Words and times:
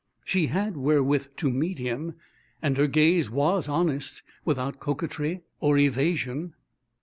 She 0.25 0.47
had 0.47 0.77
wherewith 0.77 1.27
to 1.37 1.51
meet 1.51 1.77
him, 1.77 2.15
and 2.59 2.75
her 2.75 2.87
gaze 2.87 3.29
was 3.29 3.69
honest, 3.69 4.23
without 4.43 4.79
coquetry 4.79 5.43
or 5.59 5.77
evasion. 5.77 6.55